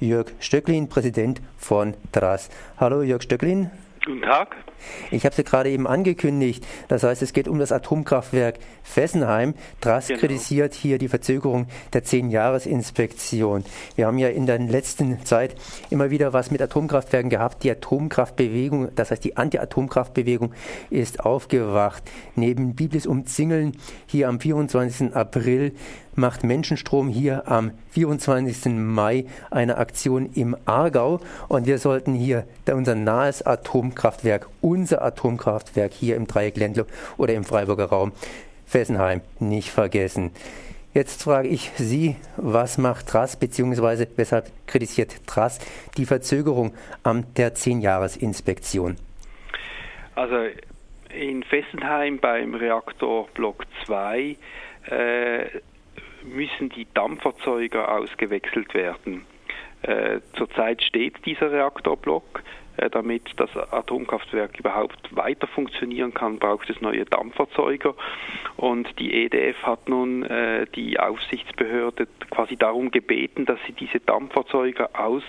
Jörg 0.00 0.32
Stöcklin, 0.38 0.88
Präsident 0.88 1.40
von 1.58 1.94
TRAS. 2.12 2.50
Hallo 2.76 3.02
Jörg 3.02 3.22
Stöcklin. 3.22 3.70
Guten 4.10 4.22
Tag. 4.22 4.56
Ich 5.12 5.24
habe 5.24 5.30
es 5.30 5.36
ja 5.36 5.44
gerade 5.44 5.70
eben 5.70 5.86
angekündigt. 5.86 6.66
Das 6.88 7.04
heißt, 7.04 7.22
es 7.22 7.32
geht 7.32 7.46
um 7.46 7.60
das 7.60 7.70
Atomkraftwerk 7.70 8.58
Fessenheim. 8.82 9.54
TRAS 9.80 10.08
genau. 10.08 10.18
kritisiert 10.18 10.74
hier 10.74 10.98
die 10.98 11.06
Verzögerung 11.06 11.68
der 11.92 12.02
Zehn-Jahres-Inspektion. 12.02 13.62
Wir 13.94 14.08
haben 14.08 14.18
ja 14.18 14.28
in 14.28 14.46
der 14.46 14.58
letzten 14.58 15.24
Zeit 15.24 15.54
immer 15.90 16.10
wieder 16.10 16.32
was 16.32 16.50
mit 16.50 16.60
Atomkraftwerken 16.60 17.30
gehabt. 17.30 17.62
Die 17.62 17.70
Atomkraftbewegung, 17.70 18.88
das 18.96 19.12
heißt 19.12 19.22
die 19.22 19.36
Anti-Atomkraftbewegung, 19.36 20.54
ist 20.88 21.20
aufgewacht. 21.20 22.02
Neben 22.34 22.74
Biblis 22.74 23.06
Umzingeln 23.06 23.76
hier 24.08 24.28
am 24.28 24.40
24. 24.40 25.14
April 25.14 25.72
macht 26.14 26.44
Menschenstrom 26.44 27.08
hier 27.08 27.48
am 27.48 27.72
24. 27.90 28.72
Mai 28.74 29.26
eine 29.50 29.78
Aktion 29.78 30.30
im 30.34 30.56
Aargau 30.64 31.20
und 31.48 31.66
wir 31.66 31.78
sollten 31.78 32.14
hier 32.14 32.44
unser 32.74 32.94
nahes 32.94 33.42
Atomkraftwerk, 33.42 34.48
unser 34.60 35.02
Atomkraftwerk 35.02 35.92
hier 35.92 36.16
im 36.16 36.26
Dreieck 36.26 36.56
Ländler 36.56 36.86
oder 37.16 37.34
im 37.34 37.44
Freiburger 37.44 37.86
Raum 37.86 38.12
Fessenheim 38.66 39.20
nicht 39.38 39.70
vergessen. 39.70 40.30
Jetzt 40.92 41.22
frage 41.22 41.48
ich 41.48 41.70
Sie, 41.76 42.16
was 42.36 42.76
macht 42.76 43.08
Trass, 43.08 43.36
beziehungsweise 43.36 44.08
weshalb 44.16 44.50
kritisiert 44.66 45.26
Trass 45.26 45.60
die 45.96 46.04
Verzögerung 46.04 46.72
an 47.04 47.26
der 47.36 47.54
10-Jahres-Inspektion? 47.54 48.96
Also 50.16 50.36
in 51.14 51.44
Fessenheim 51.44 52.18
beim 52.18 52.54
Reaktor 52.54 53.28
Block 53.34 53.66
2 53.86 54.36
äh, 54.90 55.44
müssen 56.24 56.70
die 56.70 56.86
Dampferzeuger 56.92 57.90
ausgewechselt 57.92 58.74
werden. 58.74 59.26
Äh, 59.82 60.20
zurzeit 60.36 60.82
steht 60.82 61.24
dieser 61.26 61.50
Reaktorblock. 61.50 62.42
Äh, 62.80 62.88
damit 62.88 63.22
das 63.36 63.50
Atomkraftwerk 63.56 64.58
überhaupt 64.58 65.14
weiter 65.14 65.46
funktionieren 65.46 66.14
kann, 66.14 66.38
braucht 66.38 66.70
es 66.70 66.80
neue 66.80 67.04
Dampferzeuger. 67.04 67.94
Und 68.56 68.98
die 68.98 69.12
EDF 69.12 69.62
hat 69.62 69.88
nun 69.88 70.22
äh, 70.24 70.66
die 70.74 70.98
Aufsichtsbehörde 70.98 72.06
quasi 72.30 72.56
darum 72.56 72.90
gebeten, 72.90 73.44
dass 73.44 73.58
sie 73.66 73.72
diese 73.72 74.00
Dampferzeuger 74.00 74.90
aus 74.94 75.22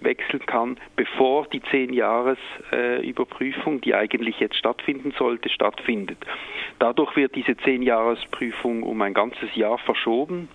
wechseln 0.00 0.44
kann, 0.46 0.78
bevor 0.96 1.46
die 1.46 1.62
zehn 1.70 1.92
Jahres 1.92 2.38
äh, 2.72 3.06
Überprüfung, 3.08 3.80
die 3.80 3.94
eigentlich 3.94 4.40
jetzt 4.40 4.56
stattfinden 4.56 5.14
sollte, 5.16 5.48
stattfindet. 5.48 6.18
Dadurch 6.80 7.14
wird 7.14 7.36
diese 7.36 7.56
zehn 7.58 7.82
Jahres 7.82 8.18
Prüfung 8.32 8.82
um 8.82 9.00
ein 9.00 9.14
ganzes 9.14 9.54
Jahr 9.54 9.78
verschoben. 9.78 10.48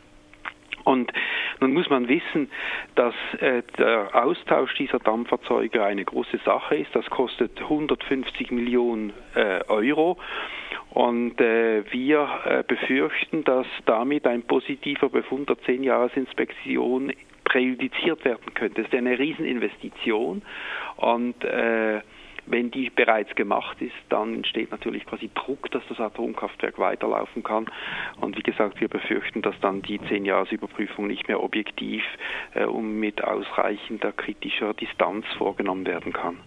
Und 0.87 1.11
nun 1.59 1.73
muss 1.73 1.89
man 1.89 2.07
wissen, 2.07 2.49
dass 2.95 3.13
äh, 3.39 3.61
der 3.77 4.09
Austausch 4.13 4.73
dieser 4.75 4.99
Dampferzeuge 4.99 5.83
eine 5.83 6.05
große 6.05 6.37
Sache 6.45 6.77
ist. 6.77 6.95
Das 6.95 7.05
kostet 7.09 7.59
150 7.59 8.51
Millionen 8.51 9.11
äh, 9.35 9.59
Euro. 9.67 10.17
Und 10.91 11.41
äh, 11.41 11.83
wir 11.91 12.29
äh, 12.45 12.63
befürchten, 12.65 13.43
dass 13.43 13.67
damit 13.85 14.25
ein 14.25 14.43
positiver 14.43 15.09
Befund 15.09 15.49
der 15.49 15.57
10-Jahres-Inspektion 15.57 17.11
präjudiziert 17.43 18.23
werden 18.23 18.53
könnte. 18.53 18.83
Das 18.83 18.89
ist 18.89 18.97
eine 18.97 19.19
Rieseninvestition 19.19 20.41
und 20.95 21.43
äh, 21.43 21.99
wenn 22.47 22.71
die 22.71 22.89
bereits 22.89 23.33
gemacht 23.35 23.81
ist, 23.81 23.95
dann 24.09 24.35
entsteht 24.35 24.71
natürlich 24.71 25.05
quasi 25.05 25.29
Druck, 25.35 25.69
dass 25.71 25.83
das 25.89 25.99
Atomkraftwerk 25.99 26.79
weiterlaufen 26.79 27.43
kann. 27.43 27.67
Und 28.19 28.37
wie 28.37 28.43
gesagt, 28.43 28.79
wir 28.81 28.87
befürchten, 28.87 29.41
dass 29.41 29.59
dann 29.61 29.81
die 29.81 29.99
Zehn-Jahres-Überprüfung 30.07 31.07
nicht 31.07 31.27
mehr 31.27 31.43
objektiv 31.43 32.03
äh, 32.53 32.65
und 32.65 32.99
mit 32.99 33.23
ausreichender 33.23 34.11
kritischer 34.11 34.73
Distanz 34.73 35.25
vorgenommen 35.37 35.85
werden 35.85 36.13
kann. 36.13 36.37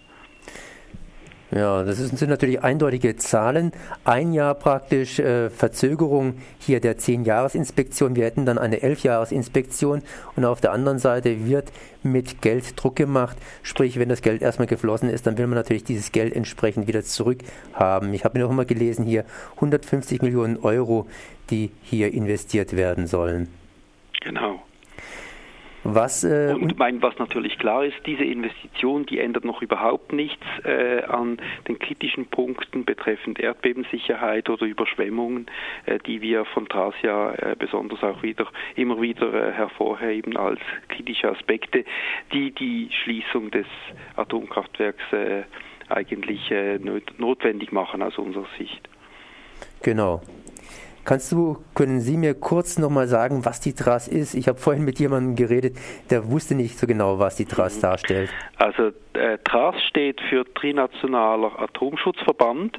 Ja, 1.53 1.83
das 1.83 1.99
sind 1.99 2.31
natürlich 2.31 2.63
eindeutige 2.63 3.17
Zahlen. 3.17 3.73
Ein 4.05 4.33
Jahr 4.33 4.55
praktisch 4.55 5.19
äh, 5.19 5.51
Verzögerung 5.51 6.35
hier 6.61 6.79
der 6.81 6.97
10-Jahres-Inspektion. 6.97 8.15
Wir 8.15 8.25
hätten 8.27 8.47
dann 8.47 8.57
eine 8.57 8.77
11-Jahres-Inspektion 8.77 10.03
und 10.37 10.45
auf 10.45 10.61
der 10.61 10.71
anderen 10.71 11.01
Seite 11.01 11.47
wird 11.47 11.73
mit 12.05 12.41
Geld 12.41 12.81
Druck 12.81 12.95
gemacht. 12.95 13.37
Sprich, 13.65 13.99
wenn 13.99 14.09
das 14.09 14.23
Geld 14.23 14.43
erstmal 14.43 14.69
geflossen 14.69 15.11
ist, 15.11 15.27
dann 15.27 15.39
will 15.39 15.49
man 15.49 15.57
natürlich 15.57 15.83
dieses 15.83 16.13
Geld 16.13 16.37
entsprechend 16.37 16.87
wieder 16.87 17.03
zurückhaben. 17.03 18.15
Ich 18.15 18.25
habe 18.25 18.39
mir 18.39 18.47
auch 18.47 18.51
immer 18.51 18.65
gelesen 18.65 19.05
hier 19.05 19.25
150 19.57 20.23
Millionen 20.23 20.57
Euro, 20.59 21.09
die 21.51 21.73
hier 21.83 22.15
investiert 22.15 22.77
werden 22.77 23.09
sollen. 23.09 23.49
Genau. 24.21 24.63
Was, 25.83 26.25
äh, 26.25 26.55
und 26.61 26.79
mein, 26.79 27.01
was 27.01 27.19
natürlich 27.19 27.59
klar 27.59 27.85
ist, 27.87 27.97
diese 28.05 28.25
Investition, 28.25 29.07
die 29.07 29.19
ändert 29.19 29.47
noch 29.47 29.63
überhaupt 29.63 30.13
nichts 30.13 30.45
äh, 30.65 31.03
an 31.05 31.39
den 31.69 31.79
kritischen 31.79 32.27
Punkten 32.27 32.85
betreffend 32.85 33.41
Erdbebensicherheit 33.41 34.51
oder 34.51 34.67
Überschwemmungen, 34.67 35.47
äh, 35.87 35.99
die 35.99 36.21
wir 36.21 36.45
von 36.45 36.69
Trasia 36.69 37.33
äh, 37.33 37.57
besonders 37.59 38.03
auch 38.03 38.23
wieder 38.23 38.47
immer 38.77 39.01
wieder 39.01 39.33
äh, 39.33 39.53
hervorheben 39.53 40.37
als 40.37 40.61
kritische 40.89 41.31
Aspekte, 41.31 41.85
die 42.33 42.51
die 42.51 42.91
Schließung 43.03 43.51
des 43.51 43.67
Atomkraftwerks 44.17 45.13
äh, 45.13 45.43
eigentlich 45.89 46.53
notwendig 47.19 47.73
machen 47.73 48.01
aus 48.01 48.17
unserer 48.17 48.47
Sicht. 48.57 48.89
Genau. 49.83 50.21
Kannst 51.05 51.33
du, 51.33 51.57
können 51.75 52.01
Sie 52.01 52.17
mir 52.17 52.35
kurz 52.35 52.79
nochmal 52.79 53.07
sagen, 53.07 53.45
was 53.45 53.61
die 53.61 53.73
TRAS 53.73 54.07
ist? 54.07 54.35
Ich 54.35 54.49
habe 54.49 54.59
vorhin 54.59 54.85
mit 54.85 54.99
jemandem 54.99 55.35
geredet, 55.35 55.77
der 56.11 56.31
wusste 56.31 56.55
nicht 56.55 56.79
so 56.79 56.87
genau, 56.87 57.19
was 57.19 57.37
die 57.37 57.47
TRAS 57.47 57.79
mhm. 57.79 57.81
darstellt. 57.83 58.31
Also 58.59 58.93
äh, 59.15 59.39
TRAS 59.45 59.83
steht 59.89 60.21
für 60.29 60.45
Trinationaler 60.55 61.59
Atomschutzverband. 61.59 62.79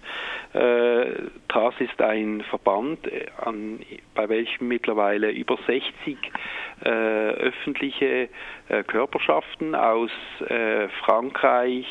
Äh, 0.54 1.06
TRAS 1.48 1.74
ist 1.80 2.02
ein 2.02 2.42
Verband, 2.50 3.06
äh, 3.08 3.28
an, 3.44 3.80
bei 4.16 4.30
welchem 4.30 4.68
mittlerweile 4.68 5.32
über 5.32 5.58
60 5.66 6.18
äh, 6.84 6.90
öffentliche 6.90 8.28
äh, 8.68 8.84
Körperschaften 8.84 9.76
aus 9.76 10.10
äh, 10.48 10.88
Frankreich, 11.06 11.86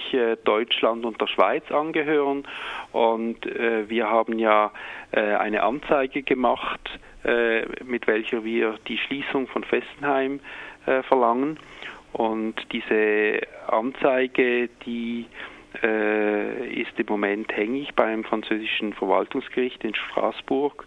Deutschland 0.44 1.04
und 1.04 1.20
der 1.20 1.28
Schweiz 1.28 1.70
angehören. 1.70 2.44
Und 2.92 3.44
wir 3.44 4.10
haben 4.10 4.38
ja 4.38 4.72
eine 5.12 5.62
Anzeige 5.62 6.19
gemacht, 6.22 6.98
mit 7.84 8.06
welcher 8.06 8.44
wir 8.44 8.78
die 8.88 8.96
Schließung 8.96 9.46
von 9.48 9.62
Fessenheim 9.64 10.40
verlangen. 11.08 11.58
Und 12.12 12.54
diese 12.72 13.40
Anzeige, 13.68 14.68
die 14.86 15.26
äh, 15.82 16.80
ist 16.80 16.98
im 16.98 17.06
Moment 17.08 17.56
hängig 17.56 17.94
beim 17.94 18.24
französischen 18.24 18.92
Verwaltungsgericht 18.92 19.84
in 19.84 19.94
Straßburg. 19.94 20.86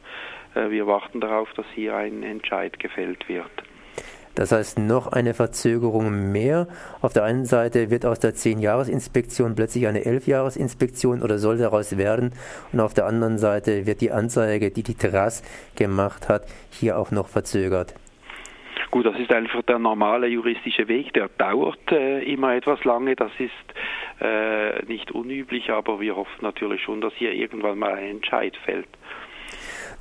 Äh, 0.55 0.69
wir 0.69 0.87
warten 0.87 1.21
darauf, 1.21 1.51
dass 1.53 1.65
hier 1.73 1.95
ein 1.95 2.23
Entscheid 2.23 2.77
gefällt 2.79 3.27
wird. 3.29 3.51
Das 4.35 4.51
heißt, 4.51 4.79
noch 4.79 5.11
eine 5.11 5.33
Verzögerung 5.33 6.31
mehr. 6.31 6.67
Auf 7.01 7.13
der 7.13 7.23
einen 7.23 7.45
Seite 7.45 7.91
wird 7.91 8.05
aus 8.05 8.19
der 8.19 8.33
10-Jahres-Inspektion 8.33 9.55
plötzlich 9.55 9.87
eine 9.87 9.99
11-Jahres-Inspektion 9.99 11.21
oder 11.21 11.37
soll 11.37 11.57
daraus 11.57 11.97
werden. 11.97 12.33
Und 12.71 12.79
auf 12.79 12.93
der 12.93 13.05
anderen 13.05 13.37
Seite 13.37 13.85
wird 13.85 14.01
die 14.01 14.11
Anzeige, 14.11 14.71
die 14.71 14.83
die 14.83 14.95
Terrasse 14.95 15.43
gemacht 15.75 16.29
hat, 16.29 16.47
hier 16.71 16.97
auch 16.97 17.11
noch 17.11 17.27
verzögert. 17.27 17.93
Gut, 18.93 19.05
das 19.07 19.17
ist 19.17 19.31
einfach 19.31 19.63
der 19.63 19.79
normale 19.79 20.27
juristische 20.27 20.87
Weg, 20.87 21.13
der 21.13 21.27
dauert 21.39 21.91
äh, 21.91 22.21
immer 22.31 22.53
etwas 22.53 22.83
lange, 22.83 23.15
das 23.15 23.31
ist 23.39 23.51
äh, 24.21 24.85
nicht 24.85 25.11
unüblich, 25.11 25.71
aber 25.71 25.99
wir 25.99 26.15
hoffen 26.15 26.41
natürlich 26.41 26.83
schon, 26.83 27.01
dass 27.01 27.11
hier 27.15 27.33
irgendwann 27.33 27.79
mal 27.79 27.93
ein 27.95 28.17
Entscheid 28.17 28.55
fällt. 28.55 28.87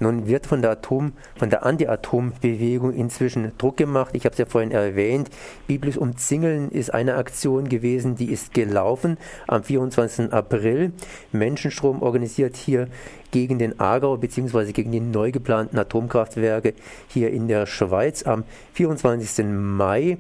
Nun 0.01 0.27
wird 0.27 0.47
von 0.47 0.63
der 0.63 0.73
Atom, 0.73 1.13
von 1.37 1.51
der 1.51 1.65
Anti-Atom-Bewegung 1.65 2.93
inzwischen 2.93 3.53
Druck 3.59 3.77
gemacht. 3.77 4.11
Ich 4.15 4.25
habe 4.25 4.33
es 4.33 4.39
ja 4.39 4.47
vorhin 4.47 4.71
erwähnt. 4.71 5.31
Biblis 5.67 5.97
Umzingeln 5.97 6.71
ist 6.71 6.93
eine 6.93 7.17
Aktion 7.17 7.69
gewesen, 7.69 8.17
die 8.17 8.33
ist 8.33 8.55
gelaufen 8.55 9.19
am 9.47 9.63
24. 9.63 10.33
April. 10.33 10.93
Menschenstrom 11.33 12.03
organisiert 12.03 12.57
hier 12.57 12.89
gegen 13.31 13.59
den 13.59 13.81
Aargau 13.81 14.17
bzw. 14.17 14.73
gegen 14.73 14.93
die 14.93 15.01
neu 15.01 15.33
geplanten 15.33 15.79
Atomkraftwerke 15.79 16.75
hier 17.09 17.31
in 17.31 17.49
der 17.49 17.67
Schweiz 17.67 18.25
am 18.25 18.45
24. 18.75 19.45
Mai. 19.47 20.19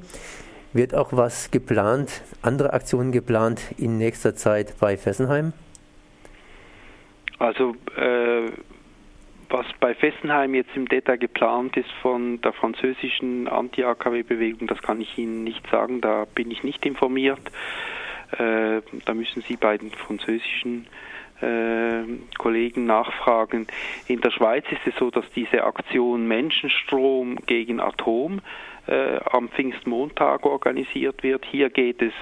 Wird 0.73 0.94
auch 0.94 1.12
was 1.12 1.50
geplant, 1.50 2.23
andere 2.41 2.73
Aktionen 2.73 3.12
geplant 3.12 3.61
in 3.76 3.99
nächster 3.99 4.35
Zeit 4.35 4.75
bei 4.81 4.97
Fessenheim? 4.97 5.52
Also 7.38 7.75
äh, 7.97 8.47
was 9.52 9.66
bei 9.81 9.94
Fessenheim 9.94 10.54
jetzt 10.54 10.75
im 10.75 10.88
Detail 10.88 11.19
geplant 11.19 11.76
ist 11.76 11.90
von 12.00 12.40
der 12.40 12.52
französischen 12.52 13.49
Anti-AKW-Bewegung, 13.49 14.66
das 14.66 14.81
kann 14.81 15.00
ich 15.00 15.19
Ihnen 15.19 15.44
nicht 15.44 15.66
sagen, 15.70 16.00
da 16.00 16.25
bin 16.25 16.50
ich 16.50 16.62
nicht 16.62 16.84
informiert. 16.87 17.40
Äh, 18.38 18.81
da 19.04 19.14
müssen 19.14 19.43
Sie 19.43 19.56
bei 19.56 19.76
den 19.76 19.90
französischen 19.90 20.87
äh, 21.43 22.04
Kollegen 22.38 22.87
nachfragen. 22.87 23.66
In 24.08 24.20
der 24.22 24.31
Schweiz 24.31 24.64
ist 24.70 24.87
es 24.87 24.94
so, 24.99 25.10
dass 25.10 25.28
diese 25.37 25.64
Aktion 25.64 26.26
Menschenstrom 26.26 27.37
gegen 27.46 27.78
Atom 27.78 28.40
äh, 28.87 29.19
am 29.31 29.50
Pfingstmontag 29.50 30.46
organisiert 30.46 31.22
wird. 31.22 31.44
Hier 31.44 31.69
geht 31.69 32.00
es 32.00 32.14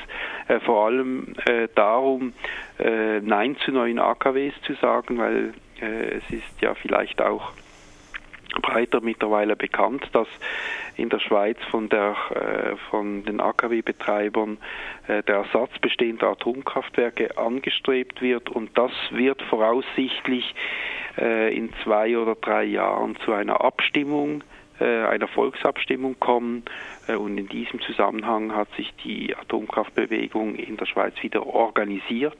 äh, 0.48 0.58
vor 0.60 0.86
allem 0.86 1.34
äh, 1.46 1.68
darum, 1.74 2.32
äh, 2.78 3.20
Nein 3.20 3.56
zu 3.64 3.70
neuen 3.70 4.00
AKWs 4.00 4.54
zu 4.62 4.74
sagen, 4.74 5.18
weil 5.18 5.54
es 5.80 6.30
ist 6.30 6.60
ja 6.60 6.74
vielleicht 6.74 7.20
auch 7.20 7.52
breiter 8.60 9.00
mittlerweile 9.00 9.56
bekannt, 9.56 10.08
dass 10.12 10.28
in 10.96 11.08
der 11.08 11.20
Schweiz 11.20 11.56
von, 11.70 11.88
der, 11.88 12.16
äh, 12.30 12.76
von 12.90 13.24
den 13.24 13.40
AKW-Betreibern 13.40 14.58
äh, 15.06 15.22
der 15.22 15.36
Ersatz 15.36 15.70
bestehender 15.80 16.28
Atomkraftwerke 16.28 17.38
angestrebt 17.38 18.20
wird. 18.20 18.48
Und 18.50 18.76
das 18.76 18.92
wird 19.10 19.40
voraussichtlich 19.42 20.54
äh, 21.16 21.56
in 21.56 21.72
zwei 21.84 22.18
oder 22.18 22.34
drei 22.34 22.64
Jahren 22.64 23.16
zu 23.24 23.32
einer 23.32 23.62
Abstimmung 23.62 24.42
einer 24.80 25.28
Volksabstimmung 25.28 26.18
kommen. 26.18 26.64
Und 27.06 27.38
in 27.38 27.48
diesem 27.48 27.80
Zusammenhang 27.80 28.54
hat 28.54 28.68
sich 28.76 28.92
die 29.04 29.34
Atomkraftbewegung 29.36 30.54
in 30.54 30.76
der 30.76 30.86
Schweiz 30.86 31.14
wieder 31.22 31.46
organisiert 31.46 32.38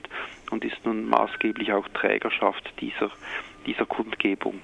und 0.51 0.65
ist 0.65 0.85
nun 0.85 1.09
maßgeblich 1.09 1.73
auch 1.73 1.89
Trägerschaft 1.89 2.73
dieser, 2.81 3.11
dieser 3.67 3.87
Kundgebung. 3.87 4.61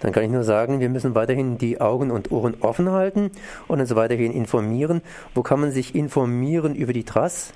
Dann 0.00 0.12
kann 0.12 0.24
ich 0.24 0.30
nur 0.30 0.42
sagen, 0.42 0.80
wir 0.80 0.90
müssen 0.90 1.14
weiterhin 1.14 1.56
die 1.56 1.80
Augen 1.80 2.10
und 2.10 2.30
Ohren 2.30 2.56
offen 2.60 2.90
halten 2.90 3.30
und 3.68 3.80
uns 3.80 3.94
weiterhin 3.96 4.32
informieren. 4.32 5.00
Wo 5.34 5.42
kann 5.42 5.60
man 5.60 5.70
sich 5.70 5.94
informieren 5.94 6.74
über 6.74 6.92
die 6.92 7.04
TRAS? 7.04 7.54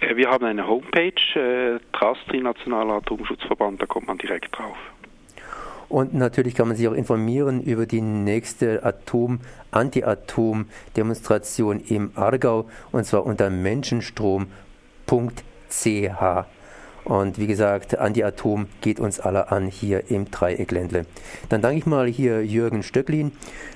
Äh, 0.00 0.16
wir 0.16 0.30
haben 0.30 0.46
eine 0.46 0.66
Homepage, 0.66 1.12
äh, 1.34 1.78
TRAS, 1.92 2.16
Trinationaler 2.28 2.94
Atomschutzverband, 2.94 3.82
da 3.82 3.86
kommt 3.86 4.06
man 4.06 4.18
direkt 4.18 4.56
drauf. 4.56 4.76
Und 5.94 6.12
natürlich 6.12 6.56
kann 6.56 6.66
man 6.66 6.76
sich 6.76 6.88
auch 6.88 6.92
informieren 6.92 7.62
über 7.62 7.86
die 7.86 8.00
nächste 8.00 8.84
Atom-Anti-Atom-Demonstration 8.84 11.78
im 11.78 12.10
Aargau 12.16 12.66
und 12.90 13.06
zwar 13.06 13.24
unter 13.24 13.48
menschenstrom.ch. 13.48 14.48
Und 17.04 17.38
wie 17.38 17.46
gesagt, 17.46 17.96
Anti-Atom 17.96 18.66
geht 18.80 18.98
uns 18.98 19.20
alle 19.20 19.52
an 19.52 19.68
hier 19.68 20.10
im 20.10 20.32
Dreieckländle. 20.32 21.06
Dann 21.48 21.62
danke 21.62 21.78
ich 21.78 21.86
mal 21.86 22.08
hier 22.08 22.44
Jürgen 22.44 22.82
Stöcklin, 22.82 23.30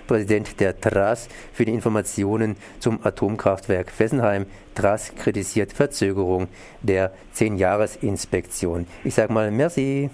Präsident 0.09 0.59
der 0.59 0.81
TRAS, 0.81 1.29
für 1.53 1.67
die 1.67 1.73
Informationen 1.73 2.57
zum 2.81 2.99
Atomkraftwerk 3.07 3.93
Fessenheim. 3.93 4.47
TRAS 4.75 5.15
kritisiert 5.15 5.73
Verzögerung 5.73 6.49
der 6.83 7.13
10-Jahres-Inspektion. 7.37 8.89
Ich 9.05 9.15
sage 9.15 9.33
mal 9.33 9.53
merci. 9.53 10.07